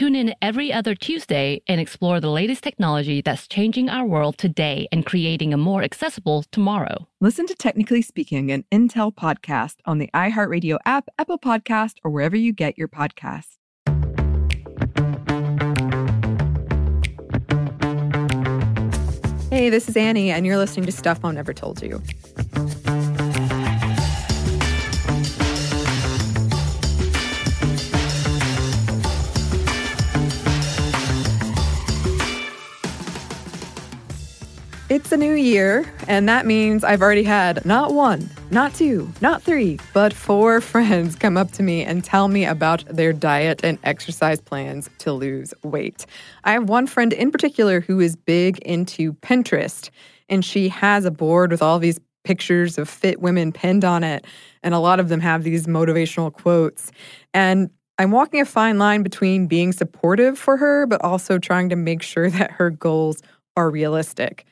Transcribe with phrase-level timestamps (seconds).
[0.00, 4.88] Tune in every other Tuesday and explore the latest technology that's changing our world today
[4.90, 7.06] and creating a more accessible tomorrow.
[7.20, 12.34] Listen to Technically Speaking, an Intel podcast on the iHeartRadio app, Apple Podcast, or wherever
[12.34, 13.58] you get your podcasts.
[19.50, 22.02] Hey, this is Annie, and you're listening to Stuff Mom Never Told You.
[34.90, 39.40] It's a new year, and that means I've already had not one, not two, not
[39.40, 43.78] three, but four friends come up to me and tell me about their diet and
[43.84, 46.06] exercise plans to lose weight.
[46.42, 49.90] I have one friend in particular who is big into Pinterest,
[50.28, 54.26] and she has a board with all these pictures of fit women pinned on it,
[54.64, 56.90] and a lot of them have these motivational quotes.
[57.32, 61.76] And I'm walking a fine line between being supportive for her, but also trying to
[61.76, 63.22] make sure that her goals
[63.56, 64.46] are realistic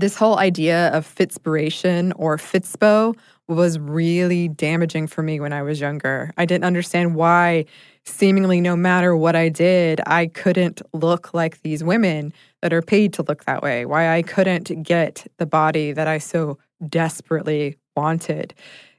[0.00, 3.16] this whole idea of fitspiration or fitspo
[3.48, 6.32] was really damaging for me when I was younger.
[6.36, 7.64] I didn't understand why,
[8.04, 13.12] seemingly, no matter what I did, I couldn't look like these women that are paid
[13.14, 18.54] to look that way, why I couldn't get the body that I so desperately wanted.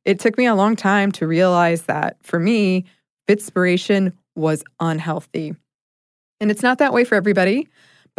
[0.06, 2.86] It took me a long time to realize that for me,
[3.28, 5.56] fitspiration was unhealthy.
[6.42, 7.68] And it's not that way for everybody.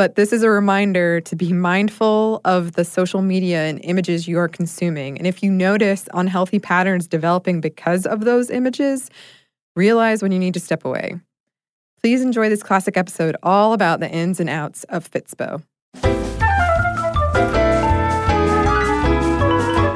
[0.01, 4.39] But this is a reminder to be mindful of the social media and images you
[4.39, 5.19] are consuming.
[5.19, 9.11] And if you notice unhealthy patterns developing because of those images,
[9.77, 11.21] realize when you need to step away.
[12.01, 15.63] Please enjoy this classic episode all about the ins and outs of Fitspo.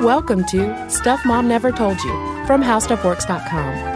[0.04, 3.93] Welcome to Stuff Mom Never Told You from HowStuffWorks.com.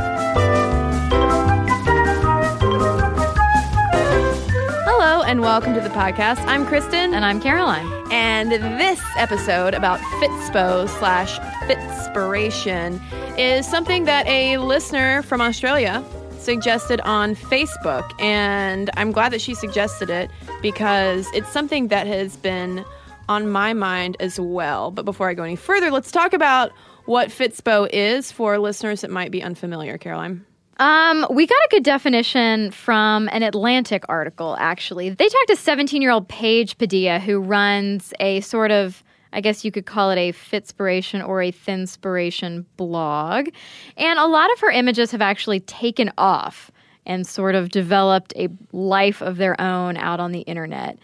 [5.28, 6.38] and welcome to the podcast.
[6.46, 7.12] I'm Kristen.
[7.12, 7.86] And I'm Caroline.
[8.10, 12.98] And this episode about Fitspo slash Fitspiration
[13.38, 16.02] is something that a listener from Australia
[16.38, 18.10] suggested on Facebook.
[18.18, 20.30] And I'm glad that she suggested it
[20.62, 22.82] because it's something that has been
[23.28, 24.90] on my mind as well.
[24.90, 26.72] But before I go any further, let's talk about
[27.04, 30.46] what Fitspo is for listeners that might be unfamiliar, Caroline.
[30.78, 35.10] Um, we got a good definition from an Atlantic article, actually.
[35.10, 39.02] They talked to 17 year old Paige Padilla, who runs a sort of
[39.32, 43.48] I guess you could call it a fitspiration or a thinspiration blog.
[43.96, 46.70] And a lot of her images have actually taken off
[47.04, 50.98] and sort of developed a life of their own out on the internet.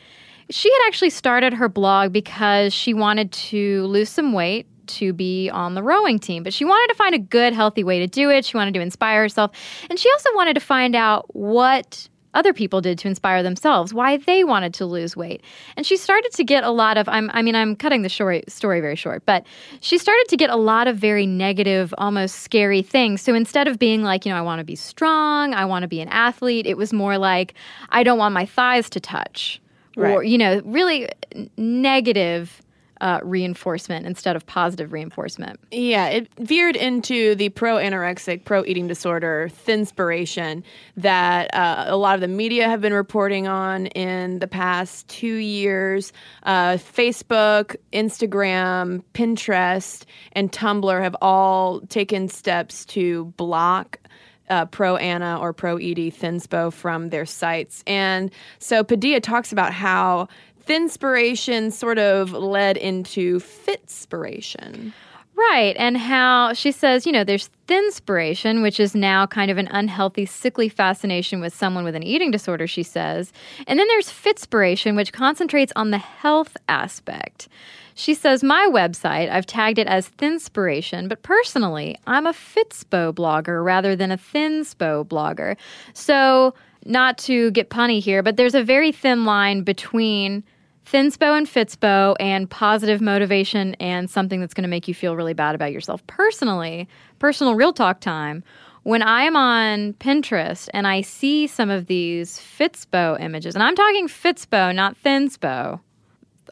[0.50, 5.50] She had actually started her blog because she wanted to lose some weight to be
[5.50, 8.31] on the rowing team, but she wanted to find a good, healthy way to do
[8.31, 8.44] it.
[8.44, 9.50] She wanted to inspire herself.
[9.90, 14.16] And she also wanted to find out what other people did to inspire themselves, why
[14.16, 15.42] they wanted to lose weight.
[15.76, 18.42] And she started to get a lot of, I'm, i mean, I'm cutting the story,
[18.48, 19.46] story very short, but
[19.81, 23.22] she started to get a lot of very negative, almost scary things.
[23.22, 25.88] So instead of being like, you know, I want to be strong, I want to
[25.88, 27.54] be an athlete, it was more like,
[27.90, 29.60] I don't want my thighs to touch.
[29.96, 30.10] Right.
[30.12, 31.08] Or, you know, really
[31.56, 32.60] negative
[33.04, 35.60] uh, reinforcement instead of positive reinforcement.
[35.70, 40.62] Yeah, it veered into the pro anorexic, pro eating disorder, thinspiration
[40.96, 45.34] that uh, a lot of the media have been reporting on in the past two
[45.34, 46.14] years.
[46.44, 54.00] Uh, Facebook, Instagram, Pinterest, and Tumblr have all taken steps to block
[54.48, 57.84] uh, pro Ana or pro ED Thinspo from their sites.
[57.86, 60.28] And so Padilla talks about how
[60.66, 64.93] Thinspiration sort of led into Fitspiration.
[65.37, 65.75] Right.
[65.78, 70.26] And how she says, you know, there's thinspiration, which is now kind of an unhealthy,
[70.26, 73.32] sickly fascination with someone with an eating disorder, she says.
[73.66, 77.49] And then there's fitspiration, which concentrates on the health aspect.
[77.94, 83.64] She says, My website, I've tagged it as Thinspiration, but personally, I'm a Fitspo blogger
[83.64, 85.56] rather than a Thinspo blogger.
[85.94, 86.55] So,
[86.87, 90.44] not to get punny here, but there's a very thin line between
[90.84, 95.32] Thinspo and Fitspo and positive motivation and something that's going to make you feel really
[95.32, 96.06] bad about yourself.
[96.06, 96.88] Personally,
[97.19, 98.44] personal real talk time,
[98.82, 103.75] when I am on Pinterest and I see some of these Fitspo images, and I'm
[103.75, 105.81] talking Fitspo, not Thinspo,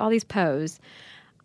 [0.01, 0.81] all these pose.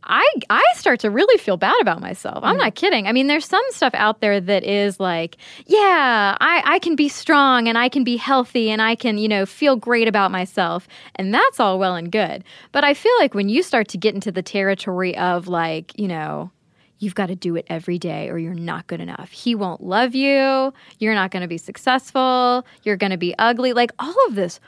[0.07, 2.39] I I start to really feel bad about myself.
[2.44, 2.63] I'm mm-hmm.
[2.63, 3.07] not kidding.
[3.07, 7.09] I mean, there's some stuff out there that is like, yeah, I, I can be
[7.09, 10.88] strong and I can be healthy and I can, you know, feel great about myself.
[11.15, 12.44] And that's all well and good.
[12.71, 16.07] But I feel like when you start to get into the territory of like, you
[16.07, 16.51] know,
[17.00, 19.31] you've got to do it every day or you're not good enough.
[19.31, 20.74] He won't love you.
[21.00, 22.65] You're not going to be successful.
[22.83, 23.74] You're going to be ugly.
[23.74, 24.59] Like all of this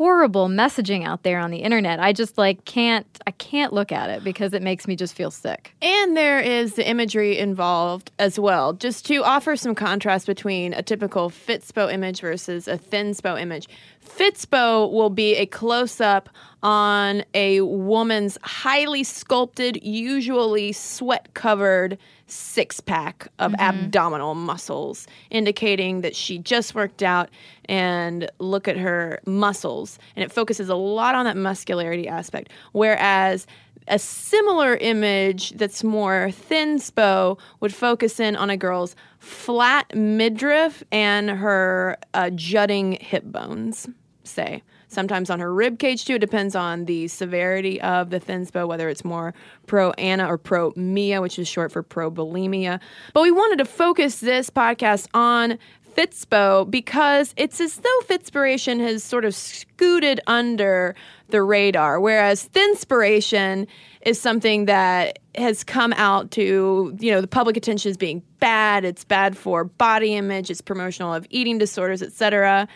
[0.00, 2.00] horrible messaging out there on the internet.
[2.00, 5.30] I just like can't I can't look at it because it makes me just feel
[5.30, 5.74] sick.
[5.82, 8.72] And there is the imagery involved as well.
[8.72, 13.68] Just to offer some contrast between a typical Fitspo image versus a Thinspo image.
[14.06, 16.28] Fitspo will be a close up
[16.62, 21.98] on a woman's highly sculpted, usually sweat covered
[22.30, 23.60] six pack of Mm-hmm.
[23.60, 27.28] abdominal muscles, indicating that she just worked out
[27.66, 29.98] and look at her muscles.
[30.16, 32.50] And it focuses a lot on that muscularity aspect.
[32.72, 33.46] Whereas
[33.88, 40.84] a similar image that's more thin thinspo would focus in on a girl's flat midriff
[40.92, 43.88] and her uh, jutting hip bones,
[44.22, 44.62] say.
[44.90, 46.16] Sometimes on her rib cage too.
[46.16, 49.32] It depends on the severity of the thinspo, whether it's more
[49.66, 52.80] pro Ana or pro Mia, which is short for pro bulimia.
[53.14, 55.58] But we wanted to focus this podcast on
[55.96, 60.94] Fitspo because it's as though Fitspiration has sort of scooted under
[61.28, 63.66] the radar, whereas Thinspiration
[64.02, 68.84] is something that has come out to, you know, the public attention as being bad.
[68.84, 70.50] It's bad for body image.
[70.50, 72.66] It's promotional of eating disorders, etc.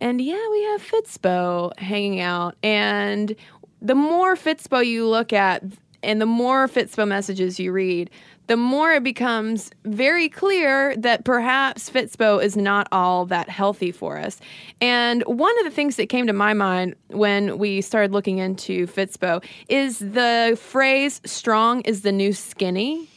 [0.00, 2.56] And yeah, we have Fitspo hanging out.
[2.62, 3.34] And
[3.80, 5.62] the more Fitspo you look at
[6.02, 8.10] and the more Fitspo messages you read,
[8.46, 14.18] the more it becomes very clear that perhaps Fitspo is not all that healthy for
[14.18, 14.38] us.
[14.80, 18.86] And one of the things that came to my mind when we started looking into
[18.86, 23.08] Fitspo is the phrase strong is the new skinny.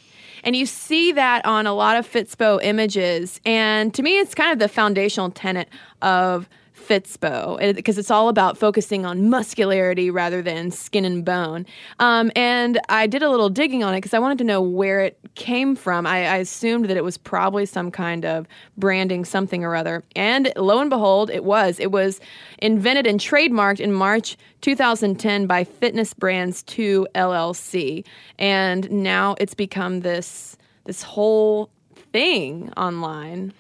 [0.44, 3.40] And you see that on a lot of Fitspo images.
[3.46, 5.70] And to me, it's kind of the foundational tenet
[6.02, 6.50] of
[6.90, 11.68] Fitspo because it's all about focusing on muscularity rather than skin and bone.
[12.00, 15.02] Um, and I did a little digging on it because I wanted to know where
[15.02, 16.08] it came from.
[16.08, 20.04] I, I assumed that it was probably some kind of branding, something or other.
[20.16, 21.80] And lo and behold, it was.
[21.80, 22.20] It was
[22.58, 28.04] invented and trademarked in March 2010 by Fitness Brands 2 LLC.
[28.40, 31.69] And now it's become this this whole
[32.12, 33.54] thing online.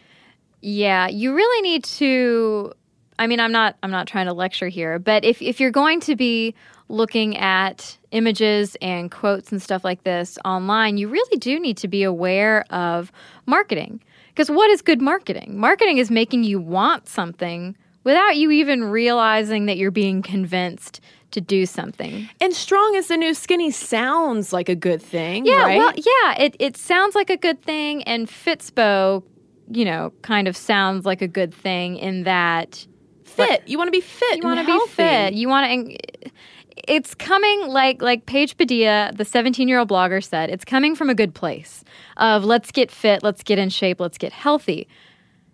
[0.61, 2.73] Yeah, you really need to
[3.19, 5.99] I mean, I'm not I'm not trying to lecture here, but if if you're going
[6.01, 6.55] to be
[6.87, 11.87] looking at images and quotes and stuff like this online, you really do need to
[11.87, 13.11] be aware of
[13.45, 14.01] marketing.
[14.29, 15.59] Because what is good marketing?
[15.59, 21.41] Marketing is making you want something without you even realizing that you're being convinced to
[21.41, 22.27] do something.
[22.39, 25.45] And strong as the new skinny sounds like a good thing.
[25.45, 25.77] Yeah, right?
[25.77, 29.23] well, yeah, it, it sounds like a good thing, and Fitspo,
[29.69, 32.87] you know, kind of sounds like a good thing in that
[33.47, 33.67] fit.
[33.67, 34.37] You want to be fit.
[34.37, 35.33] You want to to be fit.
[35.33, 36.31] You want to.
[36.87, 40.49] It's coming like like Paige Padilla, the 17 year old blogger said.
[40.49, 41.83] It's coming from a good place
[42.17, 44.87] of let's get fit, let's get in shape, let's get healthy.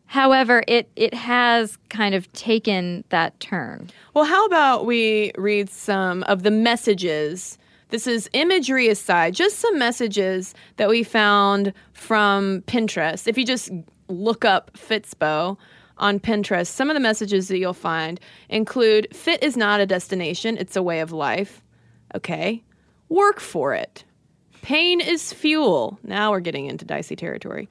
[0.08, 3.89] However, it it has kind of taken that turn.
[4.13, 7.58] Well, how about we read some of the messages?
[7.89, 13.27] This is imagery aside, just some messages that we found from Pinterest.
[13.27, 13.72] If you just
[14.08, 15.58] look up Fitspo
[15.97, 20.57] on Pinterest, some of the messages that you'll find include fit is not a destination,
[20.57, 21.61] it's a way of life.
[22.13, 22.63] Okay.
[23.09, 24.03] work for it.
[24.61, 25.99] Pain is fuel.
[26.03, 27.69] Now we're getting into dicey territory.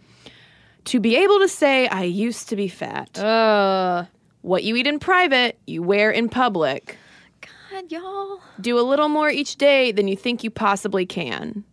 [0.86, 3.18] To be able to say, I used to be fat.
[3.18, 4.06] Ugh.
[4.42, 6.98] What you eat in private, you wear in public.
[7.70, 8.40] God, y'all.
[8.60, 11.64] Do a little more each day than you think you possibly can.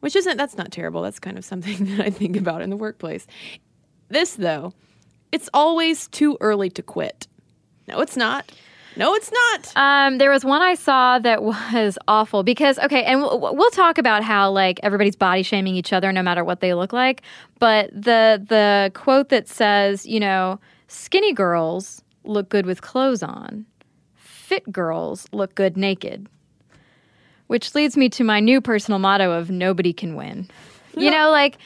[0.00, 1.02] Which isn't, that's not terrible.
[1.02, 3.26] That's kind of something that I think about in the workplace.
[4.08, 4.72] This, though,
[5.36, 7.28] it's always too early to quit.
[7.86, 8.50] No, it's not.
[8.96, 9.72] No, it's not.
[9.76, 13.98] Um, there was one I saw that was awful because okay, and we'll, we'll talk
[13.98, 17.20] about how like everybody's body shaming each other no matter what they look like.
[17.58, 23.66] But the the quote that says, you know, skinny girls look good with clothes on,
[24.14, 26.28] fit girls look good naked.
[27.48, 30.48] Which leads me to my new personal motto of nobody can win.
[30.96, 31.58] You know, like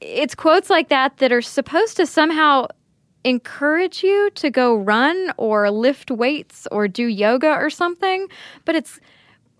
[0.00, 2.66] it's quotes like that that are supposed to somehow
[3.24, 8.28] encourage you to go run or lift weights or do yoga or something,
[8.64, 9.00] but it's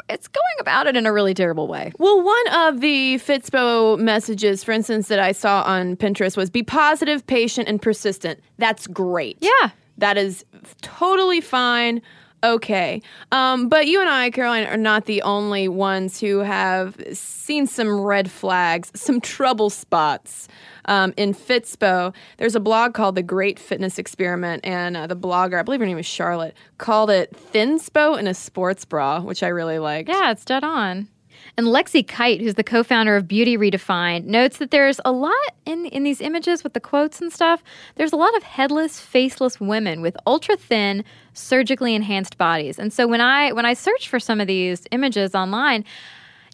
[0.09, 1.91] it's going about it in a really terrible way.
[1.99, 6.63] Well, one of the Fitspo messages, for instance, that I saw on Pinterest was be
[6.63, 8.41] positive, patient, and persistent.
[8.59, 9.39] That's great.
[9.41, 9.71] Yeah.
[9.97, 10.45] That is
[10.83, 12.03] totally fine.
[12.45, 13.01] Okay.
[13.33, 18.01] Um, but you and I, Caroline, are not the only ones who have seen some
[18.03, 20.47] red flags, some trouble spots
[20.85, 22.15] um, in Fitspo.
[22.37, 25.87] There's a blog called The Great Fitness Experiment, and uh, the blogger, I believe her
[25.87, 30.11] name is Charlotte, called it Thinspo in a sports bra, which I really liked.
[30.11, 31.09] Yeah, it's dead on.
[31.57, 35.33] And Lexi Kite, who's the co-founder of Beauty Redefined, notes that there's a lot
[35.67, 37.63] in in these images with the quotes and stuff.
[37.95, 42.79] There's a lot of headless, faceless women with ultra thin, surgically enhanced bodies.
[42.79, 45.85] And so when I when I searched for some of these images online,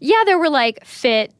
[0.01, 1.33] yeah, there were like fit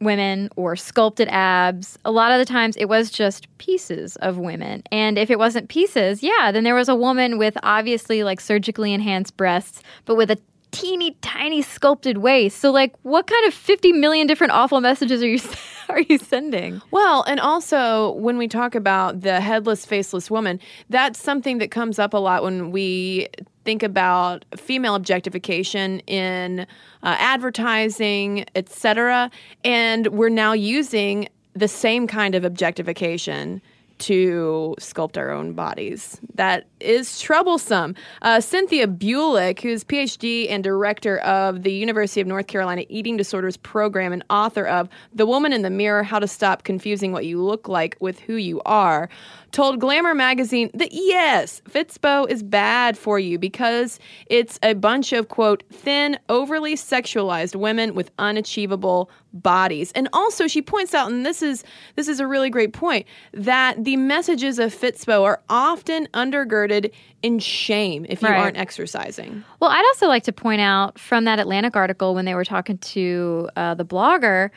[0.00, 1.98] women or sculpted abs.
[2.04, 4.82] A lot of the times it was just pieces of women.
[4.92, 8.92] And if it wasn't pieces, yeah, then there was a woman with obviously like surgically
[8.92, 10.38] enhanced breasts, but with a
[10.76, 12.58] teeny tiny sculpted waist.
[12.58, 15.40] So like what kind of 50 million different awful messages are you
[15.88, 16.82] are you sending?
[16.90, 21.98] Well, and also when we talk about the headless faceless woman, that's something that comes
[21.98, 23.28] up a lot when we
[23.64, 29.30] think about female objectification in uh, advertising, etc.
[29.64, 33.62] And we're now using the same kind of objectification
[33.98, 36.20] to sculpt our own bodies.
[36.34, 37.94] That is troublesome.
[38.22, 43.56] Uh, Cynthia Bulik, who's PhD and director of the University of North Carolina Eating Disorders
[43.56, 47.42] Program and author of The Woman in the Mirror How to Stop Confusing What You
[47.42, 49.08] Look Like with Who You Are,
[49.56, 55.28] told Glamour magazine that yes, Fitspo is bad for you because it's a bunch of
[55.28, 59.92] quote thin, overly sexualized women with unachievable bodies.
[59.92, 61.64] And also she points out and this is
[61.94, 66.75] this is a really great point that the messages of Fitspo are often undergirded
[67.22, 68.38] in shame if you Right.
[68.38, 69.42] aren't exercising.
[69.60, 72.78] Well, I'd also like to point out from that Atlantic article when they were talking
[72.78, 74.50] to uh, the blogger,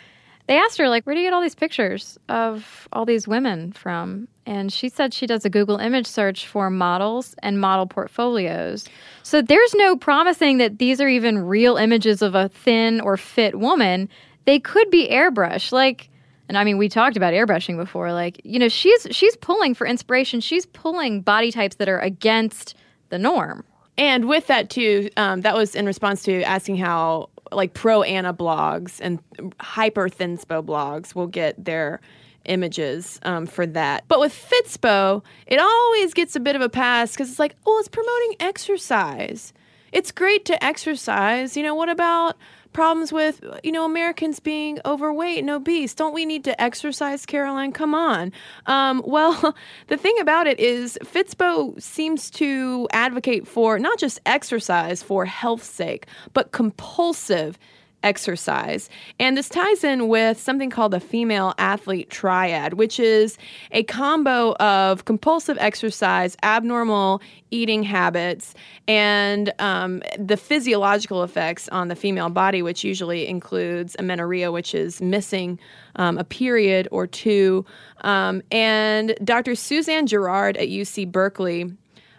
[0.47, 3.71] they asked her like, "Where do you get all these pictures of all these women
[3.71, 8.85] from?" And she said she does a Google image search for models and model portfolios.
[9.21, 13.59] So there's no promising that these are even real images of a thin or fit
[13.59, 14.09] woman.
[14.45, 16.09] They could be airbrushed, like.
[16.49, 18.11] And I mean, we talked about airbrushing before.
[18.11, 20.41] Like, you know, she's she's pulling for inspiration.
[20.41, 22.75] She's pulling body types that are against
[23.09, 23.63] the norm.
[23.97, 28.33] And with that too, um, that was in response to asking how like pro Ana
[28.33, 29.19] blogs and
[29.59, 32.01] hyper thinspo blogs will get their
[32.45, 34.05] images um, for that.
[34.07, 37.77] But with Fitspo, it always gets a bit of a pass because it's like, oh,
[37.79, 39.53] it's promoting exercise.
[39.91, 41.55] It's great to exercise.
[41.57, 42.37] You know, what about
[42.73, 45.93] problems with, you know, Americans being overweight and obese?
[45.93, 47.71] Don't we need to exercise, Caroline?
[47.71, 48.31] Come on.
[48.65, 49.55] Um, well,
[49.87, 55.69] the thing about it is, Fitspo seems to advocate for not just exercise for health's
[55.69, 57.57] sake, but compulsive
[58.03, 58.89] exercise.
[59.19, 63.37] And this ties in with something called the female athlete triad, which is
[63.71, 68.53] a combo of compulsive exercise, abnormal eating habits,
[68.87, 75.01] and um, the physiological effects on the female body, which usually includes amenorrhea, which is
[75.01, 75.59] missing
[75.95, 77.65] um, a period or two.
[78.01, 79.55] Um, and Dr.
[79.55, 81.73] Suzanne Girard at UC Berkeley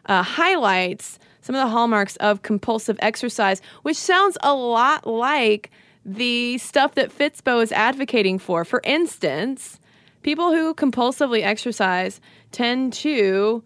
[0.06, 1.18] uh, highlights
[1.50, 5.72] some of the hallmarks of compulsive exercise, which sounds a lot like
[6.04, 8.64] the stuff that Fitspo is advocating for.
[8.64, 9.80] For instance,
[10.22, 12.20] people who compulsively exercise
[12.52, 13.64] tend to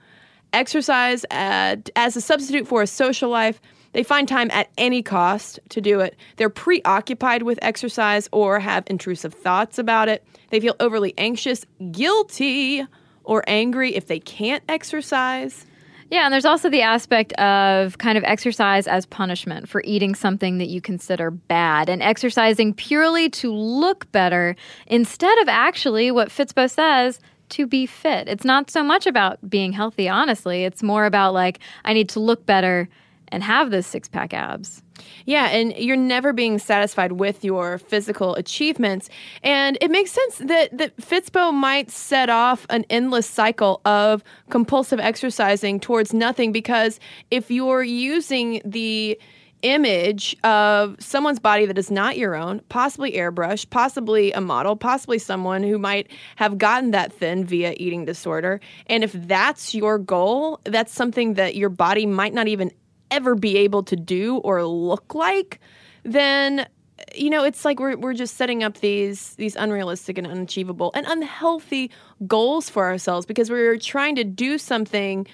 [0.55, 3.61] exercise at, as a substitute for a social life.
[3.93, 6.17] They find time at any cost to do it.
[6.37, 10.25] They're preoccupied with exercise or have intrusive thoughts about it.
[10.49, 12.87] They feel overly anxious, guilty,
[13.25, 15.67] or angry if they can't exercise.
[16.11, 20.59] Yeah, and there's also the aspect of kind of exercise as punishment for eating something
[20.59, 24.55] that you consider bad and exercising purely to look better
[24.87, 27.19] instead of actually what Fitspo says
[27.51, 28.29] to be fit.
[28.29, 30.65] It's not so much about being healthy, honestly.
[30.65, 32.89] It's more about like, I need to look better
[33.29, 34.84] and have those six pack abs.
[35.25, 39.09] Yeah, and you're never being satisfied with your physical achievements.
[39.43, 45.01] And it makes sense that, that Fitspo might set off an endless cycle of compulsive
[45.01, 49.19] exercising towards nothing because if you're using the
[49.65, 55.19] image of someone's body that is not your own, possibly airbrush, possibly a model, possibly
[55.19, 58.61] someone who might have gotten that thin via eating disorder.
[58.87, 62.71] And if that's your goal, that's something that your body might not even
[63.15, 65.61] ever be able to do or look like,
[66.03, 66.67] then
[67.15, 71.07] you know it's like we're, we're just setting up these these unrealistic and unachievable and
[71.07, 71.91] unhealthy
[72.27, 75.27] goals for ourselves because we're trying to do something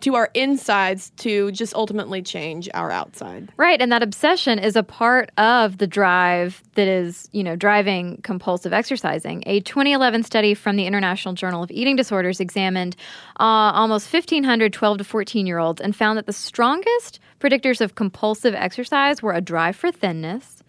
[0.00, 3.52] to our insides to just ultimately change our outside.
[3.56, 8.20] Right, and that obsession is a part of the drive that is, you know, driving
[8.22, 9.44] compulsive exercising.
[9.46, 12.96] A 2011 study from the International Journal of Eating Disorders examined
[13.38, 17.94] uh, almost 1500 12 to 14 year olds and found that the strongest predictors of
[17.94, 20.62] compulsive exercise were a drive for thinness,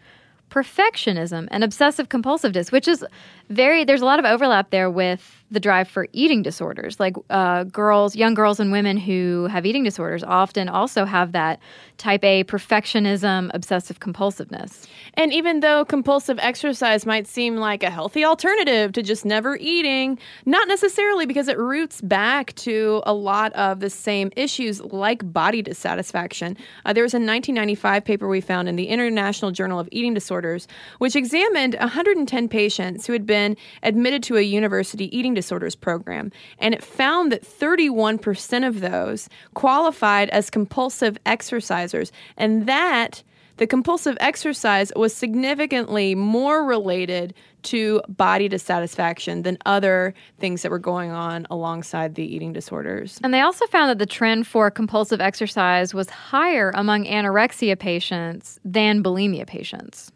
[0.51, 3.03] perfectionism, and obsessive compulsiveness, which is
[3.49, 6.99] very there's a lot of overlap there with the drive for eating disorders.
[6.99, 11.59] Like uh, girls, young girls and women who have eating disorders often also have that
[11.97, 14.87] type A perfectionism, obsessive compulsiveness.
[15.13, 20.17] And even though compulsive exercise might seem like a healthy alternative to just never eating,
[20.45, 25.61] not necessarily because it roots back to a lot of the same issues like body
[25.61, 26.57] dissatisfaction.
[26.85, 30.67] Uh, there was a 1995 paper we found in the International Journal of Eating Disorders,
[30.97, 36.73] which examined 110 patients who had been admitted to a university eating disorders program, and
[36.73, 43.23] it found that 31% of those qualified as compulsive exercisers, and that
[43.57, 50.79] the compulsive exercise was significantly more related to body dissatisfaction than other things that were
[50.79, 53.19] going on alongside the eating disorders.
[53.23, 58.59] And they also found that the trend for compulsive exercise was higher among anorexia patients
[58.65, 60.11] than bulimia patients.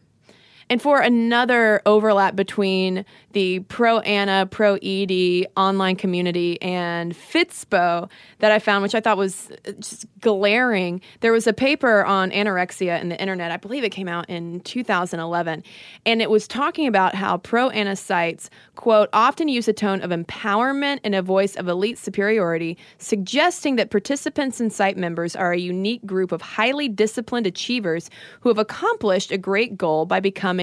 [0.70, 8.51] And for another overlap between the pro Ana, pro ED online community and Fitspo that
[8.51, 11.01] I found, which I thought was uh, just glaring.
[11.22, 13.51] There was a paper on anorexia in the internet.
[13.51, 15.64] I believe it came out in 2011.
[16.05, 20.12] And it was talking about how pro Ana sites, quote, often use a tone of
[20.12, 25.60] empowerment and a voice of elite superiority, suggesting that participants and site members are a
[25.60, 28.10] unique group of highly disciplined achievers
[28.42, 30.58] who have accomplished a great goal by becoming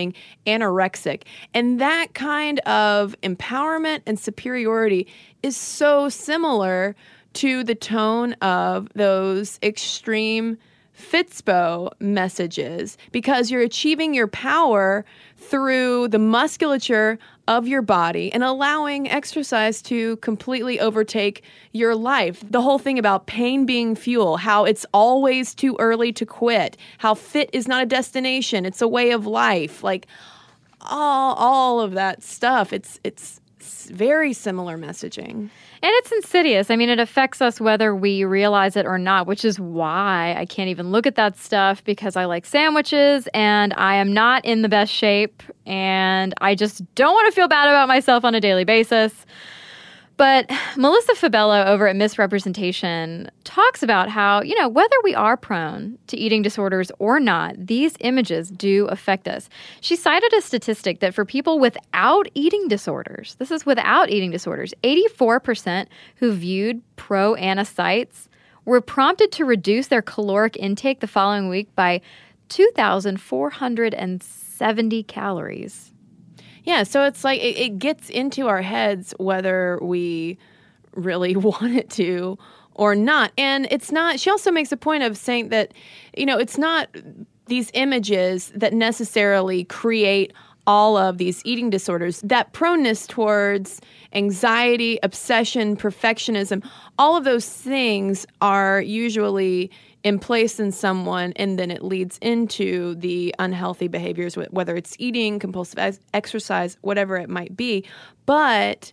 [0.46, 1.22] anorexic.
[1.54, 5.06] And that kind of empowerment and superiority
[5.42, 6.94] is so similar
[7.34, 10.56] to the tone of those extreme
[10.96, 15.04] Fitspo messages because you're achieving your power
[15.36, 22.42] through the musculature of your body and allowing exercise to completely overtake your life.
[22.48, 27.14] The whole thing about pain being fuel, how it's always too early to quit, how
[27.14, 29.82] fit is not a destination, it's a way of life.
[29.82, 30.06] Like
[30.80, 32.72] all all of that stuff.
[32.72, 33.40] It's it's
[33.90, 35.50] very similar messaging.
[35.86, 36.68] And it's insidious.
[36.68, 40.44] I mean, it affects us whether we realize it or not, which is why I
[40.44, 44.62] can't even look at that stuff because I like sandwiches and I am not in
[44.62, 48.40] the best shape and I just don't want to feel bad about myself on a
[48.40, 49.24] daily basis.
[50.16, 55.98] But Melissa Fabello over at MissRepresentation talks about how, you know, whether we are prone
[56.06, 59.50] to eating disorders or not, these images do affect us.
[59.82, 64.72] She cited a statistic that for people without eating disorders, this is without eating disorders,
[64.82, 68.30] 84% who viewed pro Ana sites
[68.64, 72.00] were prompted to reduce their caloric intake the following week by
[72.48, 75.92] 2,470 calories.
[76.66, 80.36] Yeah, so it's like it, it gets into our heads whether we
[80.94, 82.36] really want it to
[82.74, 83.32] or not.
[83.38, 85.72] And it's not, she also makes a point of saying that,
[86.16, 86.88] you know, it's not
[87.46, 90.32] these images that necessarily create
[90.66, 93.80] all of these eating disorders, that proneness towards
[94.12, 99.70] anxiety, obsession, perfectionism, all of those things are usually
[100.06, 105.40] in place in someone and then it leads into the unhealthy behaviors whether it's eating
[105.40, 107.84] compulsive exercise whatever it might be
[108.24, 108.92] but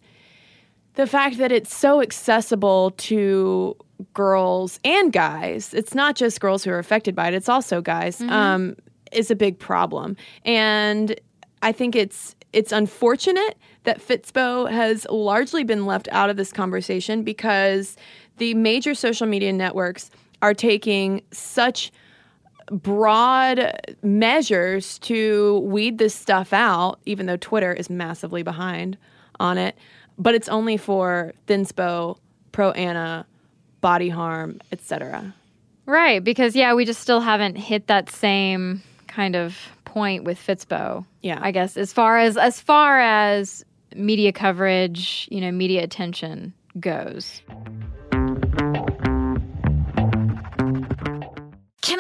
[0.96, 3.76] the fact that it's so accessible to
[4.16, 8.18] girls and guys it's not just girls who are affected by it it's also guys
[8.18, 8.32] mm-hmm.
[8.32, 8.76] um,
[9.12, 11.16] is a big problem and
[11.62, 17.24] i think it's it's unfortunate that Fitspo has largely been left out of this conversation
[17.24, 17.98] because
[18.38, 20.12] the major social media networks
[20.44, 21.90] are taking such
[22.70, 28.98] broad measures to weed this stuff out, even though Twitter is massively behind
[29.40, 29.78] on it.
[30.18, 32.18] But it's only for Thinspo,
[32.52, 33.26] Pro Ana,
[33.80, 35.34] body harm, etc.
[35.86, 41.06] Right, because yeah, we just still haven't hit that same kind of point with Fitspo.
[41.22, 41.40] Yeah.
[41.42, 43.64] I guess as far as as far as
[43.96, 47.42] media coverage, you know, media attention goes.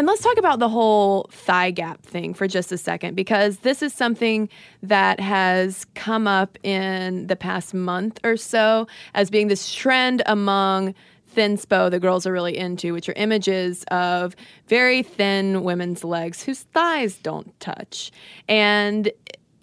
[0.00, 3.82] And let's talk about the whole thigh gap thing for just a second, because this
[3.82, 4.48] is something
[4.82, 10.94] that has come up in the past month or so as being this trend among
[11.36, 14.34] thinspo the girls are really into, which are images of
[14.68, 18.10] very thin women's legs whose thighs don't touch.
[18.48, 19.12] And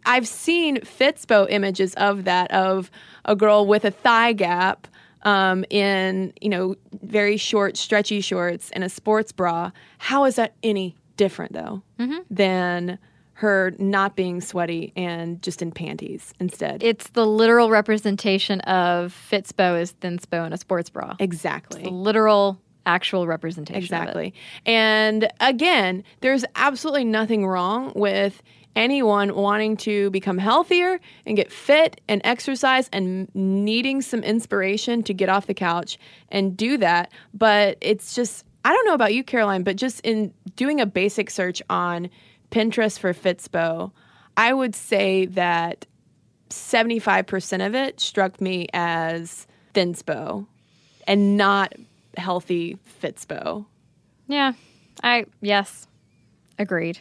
[0.06, 2.91] I've seen Fitspo images of that, of
[3.26, 4.88] a girl with a thigh gap
[5.27, 9.71] um, in, you know, very short, stretchy shorts and a sports bra.
[9.97, 12.19] How is that any different, though, Mm-hmm.
[12.29, 12.97] than
[13.33, 16.81] her not being sweaty and just in panties instead?
[16.81, 21.15] It's the literal representation of Fitspo as Thinspo in a sports bra.
[21.19, 21.83] exactly.
[21.83, 23.77] Literal, actual representation.
[23.77, 23.83] of it.
[24.05, 24.33] Exactly.
[24.65, 28.41] And again, there's absolutely nothing wrong with
[28.75, 35.13] anyone wanting to become healthier and get fit and exercise and needing some inspiration to
[35.13, 35.97] get off the couch
[36.30, 37.12] and do that.
[37.34, 41.30] But it's just, I don't know about you, Caroline, but just in doing a basic
[41.30, 42.10] search on
[42.51, 43.91] Pinterest for Fitspo,
[44.36, 45.86] I would say that
[46.49, 50.45] 75% of it struck me as Thinspo
[51.08, 51.73] and not
[52.15, 53.65] healthy Fitspo.
[54.27, 54.53] Yeah.
[55.03, 55.88] I yes.
[56.60, 56.99] Agreed.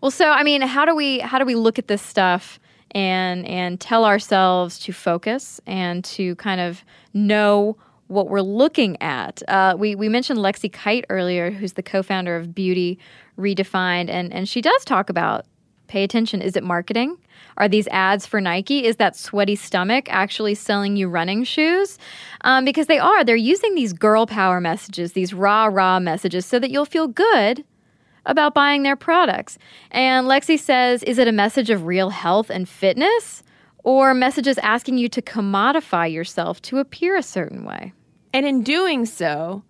[0.00, 2.58] Well, so I mean, how do we how do we look at this stuff
[2.92, 6.82] and and tell ourselves to focus and to kind of
[7.12, 9.42] know what we're looking at?
[9.46, 12.98] Uh, we we mentioned Lexi Kite earlier, who's the co-founder of Beauty
[13.38, 15.44] Redefined, and and she does talk about
[15.86, 16.40] pay attention.
[16.40, 17.18] Is it marketing?
[17.58, 18.86] Are these ads for Nike?
[18.86, 21.98] Is that sweaty stomach actually selling you running shoes?
[22.42, 23.22] Um, because they are.
[23.22, 27.64] They're using these girl power messages, these rah rah messages, so that you'll feel good
[28.26, 29.58] about buying their products.
[29.90, 33.42] And Lexi says, is it a message of real health and fitness?
[33.82, 37.94] Or messages asking you to commodify yourself to appear a certain way?
[38.34, 39.64] And in doing so,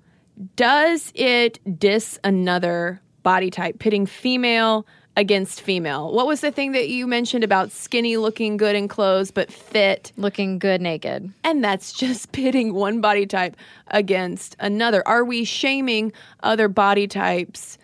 [0.56, 4.86] does it diss another body type, pitting female
[5.16, 6.12] against female.
[6.12, 10.12] What was the thing that you mentioned about skinny looking good in clothes but fit?
[10.16, 11.32] Looking good naked.
[11.44, 13.56] And that's just pitting one body type
[13.88, 15.06] against another.
[15.06, 17.76] Are we shaming other body types,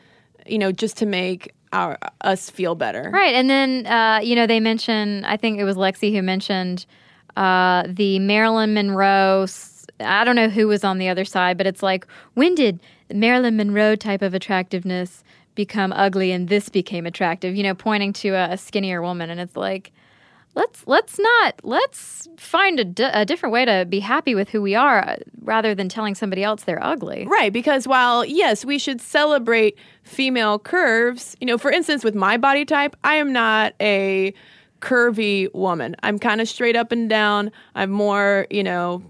[0.49, 3.11] you know, just to make our us feel better?
[3.13, 3.35] Right.
[3.35, 6.87] And then, uh, you know, they mentioned, I think it was Lexi who mentioned
[7.37, 9.47] uh, the Marilyn Monroe.
[10.01, 12.81] I don't know who was on the other side, but it's like, when did
[13.13, 17.57] Marilyn Monroe type of attractiveness become ugly and this became attractive?
[17.57, 19.31] You know, pointing to a, a skinnier woman.
[19.31, 19.93] And it's like,
[20.57, 24.75] let's let's not let's find a, a different way to be happy with who we
[24.75, 29.01] are uh, rather than telling somebody else they're ugly Right, because while yes, we should
[29.01, 34.33] celebrate female curves, you know, for instance, with my body type, I am not a
[34.81, 35.95] curvy woman.
[36.03, 37.53] I'm kind of straight up and down.
[37.75, 39.03] I'm more, you know,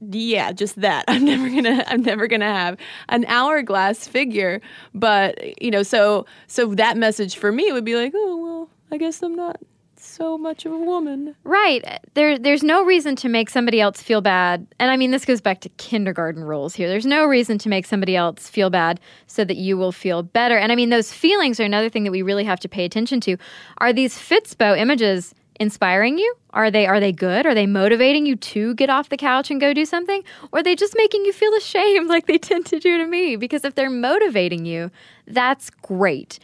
[0.00, 1.04] yeah, just that.
[1.08, 2.78] I'm never gonna I'm never gonna have
[3.10, 4.60] an hourglass figure.
[4.94, 8.96] But you know, so so that message for me would be like, oh well, I
[8.96, 9.60] guess I'm not
[10.04, 11.34] so much of a woman.
[11.44, 12.00] Right.
[12.14, 14.66] There there's no reason to make somebody else feel bad.
[14.78, 16.88] And I mean this goes back to kindergarten rules here.
[16.88, 20.56] There's no reason to make somebody else feel bad so that you will feel better.
[20.56, 23.20] And I mean those feelings are another thing that we really have to pay attention
[23.22, 23.36] to.
[23.78, 26.34] Are these Fitspo images inspiring you?
[26.50, 27.46] Are they are they good?
[27.46, 30.22] Are they motivating you to get off the couch and go do something?
[30.52, 33.36] Or are they just making you feel ashamed like they tend to do to me?
[33.36, 34.90] Because if they're motivating you,
[35.26, 36.38] that's great.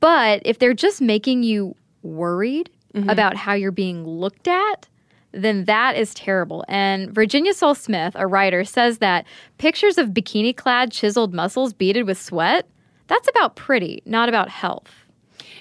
[0.00, 3.08] But if they're just making you worried Mm-hmm.
[3.08, 4.88] about how you're being looked at,
[5.30, 6.64] then that is terrible.
[6.66, 9.26] And Virginia Sole-Smith, a writer, says that
[9.58, 12.68] pictures of bikini clad chiseled muscles beaded with sweat,
[13.06, 14.90] that's about pretty, not about health.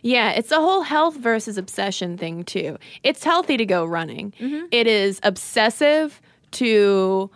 [0.01, 2.79] Yeah, it's a whole health versus obsession thing too.
[3.03, 4.33] It's healthy to go running.
[4.39, 4.65] Mm-hmm.
[4.71, 6.19] It is obsessive
[6.53, 7.29] to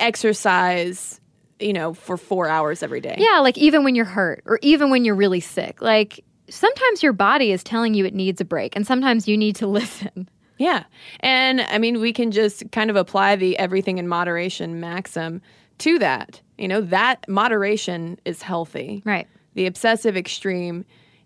[0.00, 1.20] exercise,
[1.60, 3.14] you know, for 4 hours every day.
[3.18, 5.80] Yeah, like even when you're hurt or even when you're really sick.
[5.80, 6.24] Like
[6.54, 9.66] sometimes your body is telling you it needs a break and sometimes you need to
[9.80, 10.28] listen.
[10.58, 10.84] Yeah.
[11.20, 15.42] And I mean, we can just kind of apply the everything in moderation maxim
[15.78, 16.40] to that.
[16.58, 19.02] You know, that moderation is healthy.
[19.04, 19.26] Right.
[19.54, 20.84] The obsessive extreme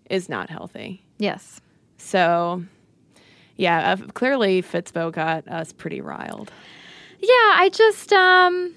[0.09, 1.03] is not healthy.
[1.19, 1.61] Yes.
[1.97, 2.63] So,
[3.55, 6.51] yeah, uh, clearly Fitspo got us pretty riled.
[7.19, 8.73] Yeah, I just um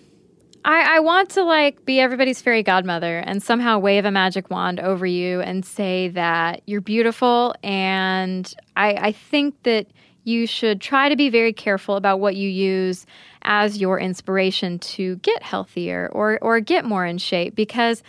[0.65, 4.81] I I want to like be everybody's fairy godmother and somehow wave a magic wand
[4.81, 9.87] over you and say that you're beautiful and I I think that
[10.25, 13.07] you should try to be very careful about what you use
[13.43, 18.03] as your inspiration to get healthier or or get more in shape because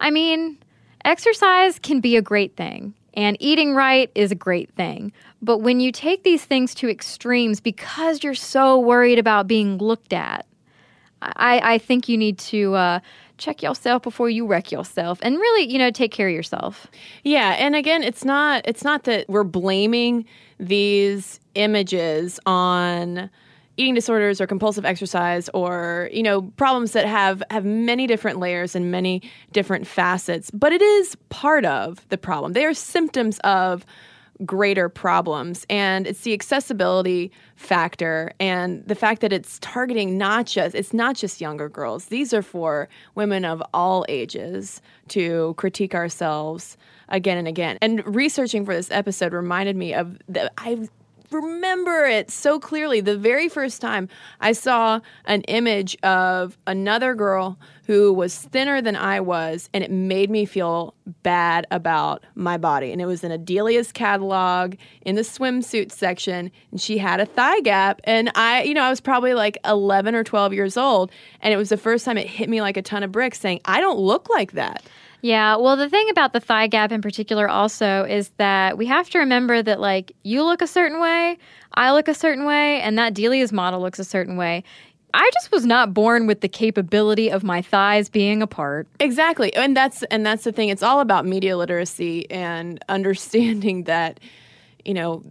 [0.00, 0.58] I mean,
[1.04, 5.12] exercise can be a great thing and eating right is a great thing.
[5.42, 10.12] But when you take these things to extremes because you're so worried about being looked
[10.12, 10.46] at,
[11.22, 13.00] I, I think you need to uh,
[13.38, 16.86] check yourself before you wreck yourself and really, you know, take care of yourself.
[17.24, 20.24] Yeah, and again, it's not it's not that we're blaming
[20.58, 23.30] these images on
[23.76, 28.76] eating disorders or compulsive exercise or you know problems that have have many different layers
[28.76, 33.86] and many different facets but it is part of the problem they are symptoms of
[34.44, 35.66] greater problems.
[35.68, 41.16] And it's the accessibility factor and the fact that it's targeting not just it's not
[41.16, 42.06] just younger girls.
[42.06, 46.76] These are for women of all ages to critique ourselves
[47.08, 47.78] again and again.
[47.82, 50.88] And researching for this episode reminded me of the i
[51.30, 54.08] remember it so clearly the very first time
[54.40, 57.58] I saw an image of another girl
[57.90, 62.92] who was thinner than I was, and it made me feel bad about my body.
[62.92, 67.26] And it was in a Delia's catalog in the swimsuit section, and she had a
[67.26, 68.00] thigh gap.
[68.04, 71.56] And I, you know, I was probably like 11 or 12 years old, and it
[71.56, 73.98] was the first time it hit me like a ton of bricks saying, I don't
[73.98, 74.84] look like that.
[75.22, 79.10] Yeah, well, the thing about the thigh gap in particular also is that we have
[79.10, 81.38] to remember that, like, you look a certain way,
[81.74, 84.64] I look a certain way, and that Delia's model looks a certain way.
[85.12, 88.86] I just was not born with the capability of my thighs being apart.
[89.00, 89.52] Exactly.
[89.54, 90.68] And that's and that's the thing.
[90.68, 94.20] It's all about media literacy and understanding that,
[94.84, 95.24] you know,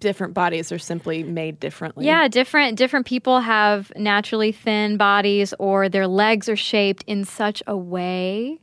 [0.00, 2.06] different bodies are simply made differently.
[2.06, 7.62] Yeah, different different people have naturally thin bodies or their legs are shaped in such
[7.66, 8.58] a way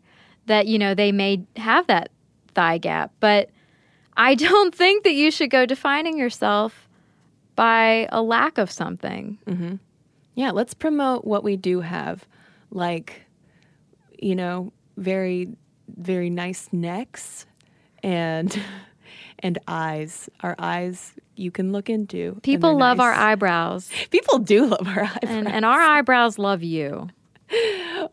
[0.50, 2.10] that you know they may have that
[2.54, 3.50] thigh gap, but
[4.18, 6.90] I don't think that you should go defining yourself
[7.56, 9.38] by a lack of something.
[9.46, 9.76] Mm-hmm.
[10.36, 12.26] Yeah, let's promote what we do have,
[12.72, 13.24] like,
[14.18, 15.50] you know, very,
[15.88, 17.46] very nice necks,
[18.02, 18.60] and
[19.40, 20.30] and eyes.
[20.42, 22.40] Our eyes you can look into.
[22.44, 23.90] People love our eyebrows.
[24.10, 27.10] People do love our eyebrows, and, and our eyebrows love you.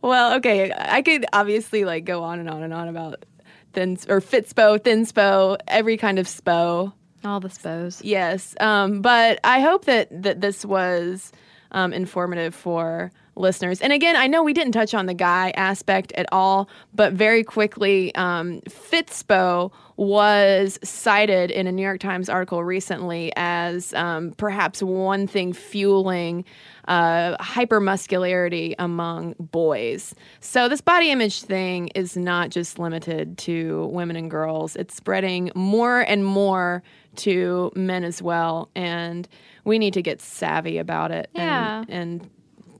[0.02, 3.24] Well, okay, I could obviously like go on and on and on about
[3.72, 6.92] thin or fit spo, thin spo, every kind of spo.
[7.24, 8.00] All the spos.
[8.04, 11.32] Yes, um, but I hope that that this was
[11.72, 13.80] um, informative for listeners.
[13.80, 17.44] And again, I know we didn't touch on the guy aspect at all, but very
[17.44, 24.82] quickly, um, Fitspo was cited in a New York Times article recently as um, perhaps
[24.82, 26.44] one thing fueling
[26.86, 30.14] uh, hypermuscularity among boys.
[30.40, 35.50] So this body image thing is not just limited to women and girls; it's spreading
[35.54, 36.82] more and more
[37.16, 39.26] to men as well, and
[39.64, 41.30] we need to get savvy about it.
[41.34, 41.80] Yeah.
[41.88, 42.30] and, and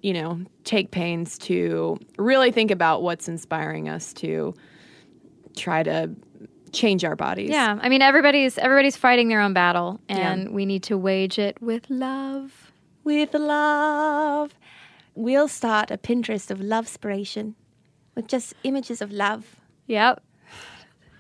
[0.03, 4.55] you know, take pains to really think about what's inspiring us to
[5.57, 6.11] try to
[6.73, 7.51] change our bodies.
[7.51, 10.33] Yeah, I mean everybody's everybody's fighting their own battle, Yeah.
[10.33, 12.73] and we need to wage it with love.
[13.05, 14.55] With love.
[15.15, 17.55] We'll start a Pinterest of love spiration
[18.15, 19.57] with just images of love.
[19.87, 20.23] Yep.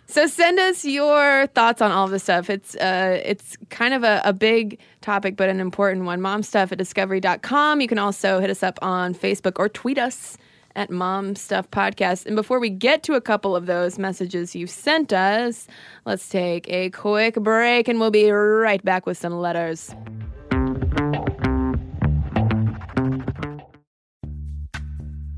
[0.09, 2.48] So send us your thoughts on all this stuff.
[2.48, 6.20] It's uh, it's kind of a, a big topic, but an important one.
[6.20, 7.80] Momstuff at discovery.com.
[7.80, 10.37] You can also hit us up on Facebook or tweet us
[10.76, 12.26] at Mom Stuff Podcast.
[12.26, 15.66] And before we get to a couple of those messages you sent us,
[16.04, 19.92] let's take a quick break and we'll be right back with some letters.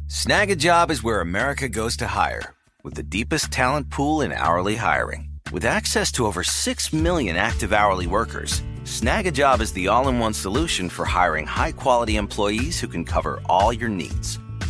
[0.09, 5.31] Snagajob is where America goes to hire, with the deepest talent pool in hourly hiring.
[5.53, 10.35] With access to over 6 million active hourly workers, Snagajob is the all in one
[10.35, 14.38] solution for hiring high quality employees who can cover all your needs.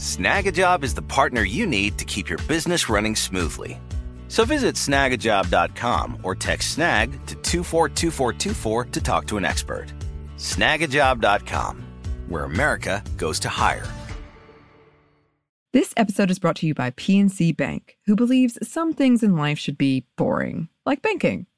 [0.00, 3.78] Snagajob is the partner you need to keep your business running smoothly.
[4.28, 9.92] So visit snagajob.com or text snag to 242424 to talk to an expert.
[10.38, 11.84] Snagajob.com,
[12.30, 13.86] where America goes to hire.
[15.74, 19.58] This episode is brought to you by PNC Bank, who believes some things in life
[19.58, 21.46] should be boring, like banking.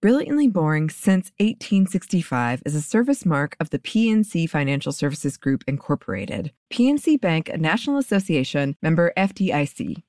[0.00, 6.52] Brilliantly Boring Since 1865 is a service mark of the PNC Financial Services Group, Incorporated.
[6.70, 10.04] PNC Bank, a National Association member FDIC.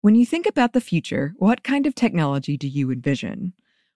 [0.00, 3.52] When you think about the future, what kind of technology do you envision?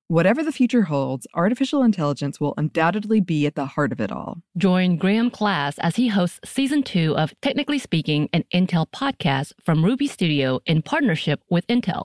[0.07, 4.42] Whatever the future holds, artificial intelligence will undoubtedly be at the heart of it all.
[4.57, 9.85] Join Graham Class as he hosts season two of Technically Speaking, an Intel podcast from
[9.85, 12.05] Ruby Studio in partnership with Intel.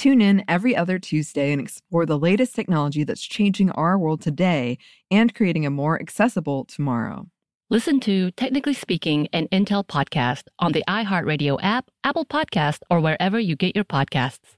[0.00, 4.78] Tune in every other Tuesday and explore the latest technology that's changing our world today
[5.10, 7.26] and creating a more accessible tomorrow.
[7.68, 13.38] Listen to Technically Speaking, an Intel podcast on the iHeartRadio app, Apple Podcast, or wherever
[13.38, 14.56] you get your podcasts.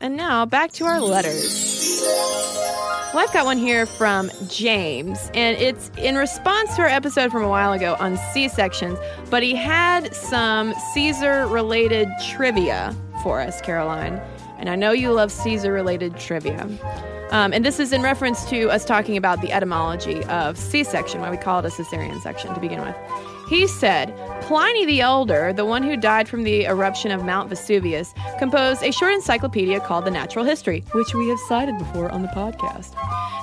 [0.00, 1.75] And now back to our letters.
[3.16, 7.44] Well, I've got one here from James, and it's in response to our episode from
[7.44, 8.98] a while ago on C sections,
[9.30, 14.20] but he had some Caesar related trivia for us, Caroline.
[14.58, 16.68] And I know you love Caesar related trivia.
[17.30, 21.22] Um, and this is in reference to us talking about the etymology of C section,
[21.22, 22.94] why we call it a cesarean section to begin with.
[23.48, 28.12] He said, Pliny the Elder, the one who died from the eruption of Mount Vesuvius,
[28.38, 32.28] composed a short encyclopedia called The Natural History, which we have cited before on the
[32.28, 32.94] podcast.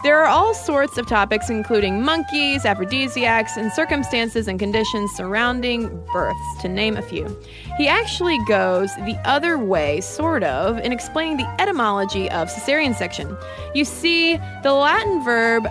[0.04, 6.62] There are all sorts of topics, including monkeys, aphrodisiacs, and circumstances and conditions surrounding births,
[6.62, 7.40] to name a few.
[7.78, 13.38] He actually goes the other way, sort of, in explaining the etymology of cesarean section.
[13.74, 15.64] You see, the Latin verb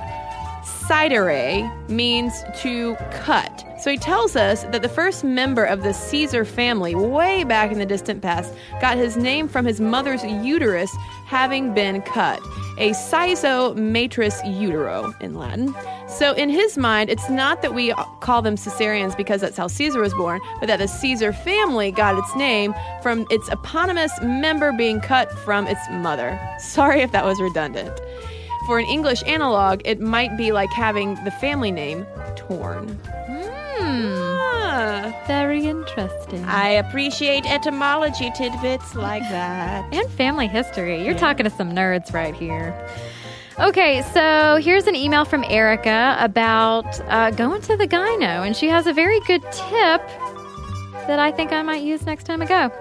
[0.93, 3.72] caedere means to cut.
[3.83, 7.81] So he tells us that the first member of the Caesar family, way back in
[7.81, 10.95] the distant past, got his name from his mother's uterus
[11.27, 12.41] having been cut.
[12.79, 15.75] A caeso matris utero in Latin.
[16.07, 20.01] So in his mind, it's not that we call them Caesarians because that's how Caesar
[20.01, 25.01] was born, but that the Caesar family got its name from its eponymous member being
[25.01, 26.39] cut from its mother.
[26.61, 28.01] Sorry if that was redundant.
[28.67, 32.07] For an English analog, it might be like having the family name
[32.37, 32.87] torn.
[33.27, 33.62] Hmm.
[33.83, 35.27] Hmm.
[35.27, 36.45] Very interesting.
[36.45, 39.93] I appreciate etymology tidbits like that.
[39.93, 41.05] and family history.
[41.05, 42.75] You're talking to some nerds right here.
[43.59, 48.69] Okay, so here's an email from Erica about uh, going to the gyno, and she
[48.69, 50.01] has a very good tip
[51.07, 52.73] that I think I might use next time I go.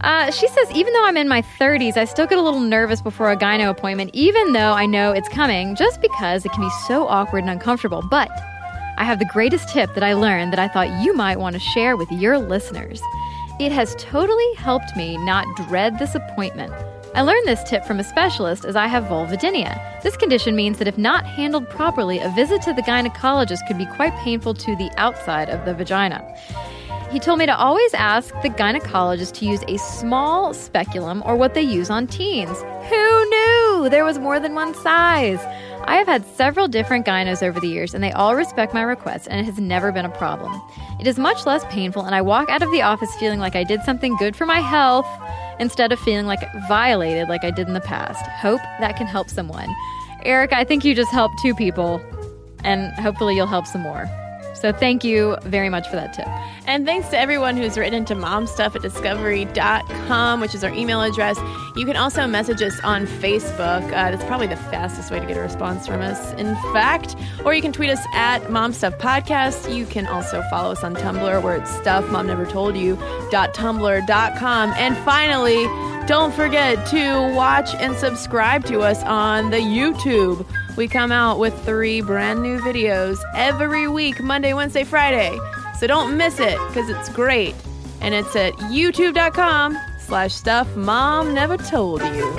[0.00, 3.02] Uh, she says, even though I'm in my 30s, I still get a little nervous
[3.02, 6.70] before a gyno appointment, even though I know it's coming, just because it can be
[6.88, 8.02] so awkward and uncomfortable.
[8.10, 8.28] But
[8.98, 11.60] I have the greatest tip that I learned that I thought you might want to
[11.60, 13.00] share with your listeners.
[13.58, 16.72] It has totally helped me not dread this appointment.
[17.14, 20.02] I learned this tip from a specialist as I have vulvodynia.
[20.02, 23.86] This condition means that if not handled properly, a visit to the gynecologist could be
[23.86, 26.24] quite painful to the outside of the vagina.
[27.10, 31.52] He told me to always ask the gynecologist to use a small speculum or what
[31.52, 32.58] they use on teens.
[32.88, 35.40] Who knew there was more than one size?
[35.84, 39.28] I have had several different gynos over the years, and they all respect my request,
[39.30, 40.60] and it has never been a problem.
[41.00, 43.64] It is much less painful, and I walk out of the office feeling like I
[43.64, 45.06] did something good for my health
[45.58, 48.24] instead of feeling like violated like I did in the past.
[48.26, 49.68] Hope that can help someone.
[50.24, 52.00] Eric, I think you just helped two people,
[52.62, 54.08] and hopefully you'll help some more.
[54.62, 56.28] So thank you very much for that tip.
[56.68, 61.36] And thanks to everyone who's written into momstuff at discovery.com, which is our email address.
[61.74, 63.82] You can also message us on Facebook.
[63.86, 67.16] Uh, that's probably the fastest way to get a response from us, in fact.
[67.44, 69.74] Or you can tweet us at Momstuff Podcast.
[69.74, 72.94] You can also follow us on Tumblr, where it's stuff mom never told you.
[73.32, 74.72] Tumblr.com.
[74.76, 80.46] And finally, don't forget to watch and subscribe to us on the YouTube.
[80.76, 85.38] We come out with three brand new videos every week, Monday, Wednesday, Friday.
[85.78, 87.54] So don't miss it because it's great.
[88.00, 92.32] And it's at youtube.com slash stuff mom never told you.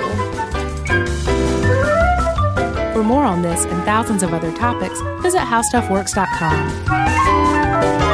[2.92, 8.13] For more on this and thousands of other topics, visit howstuffworks.com.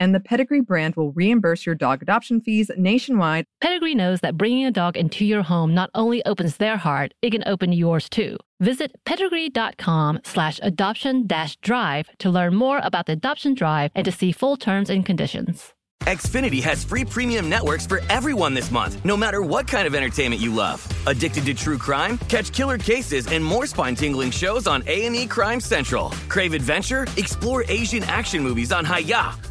[0.00, 3.44] and the Pedigree brand will reimburse your dog adoption fees nationwide.
[3.60, 7.30] Pedigree knows that bringing a dog into your home not only opens their heart, it
[7.30, 8.36] can open yours too.
[8.58, 14.12] Visit pedigree.com slash adoption dash drive to learn more about the adoption drive and to
[14.12, 15.74] see full terms and conditions.
[16.04, 20.40] Xfinity has free premium networks for everyone this month, no matter what kind of entertainment
[20.40, 20.86] you love.
[21.06, 22.16] Addicted to true crime?
[22.26, 26.10] Catch killer cases and more spine-tingling shows on A&E Crime Central.
[26.28, 27.06] Crave adventure?
[27.18, 29.49] Explore Asian action movies on Hi-YAH.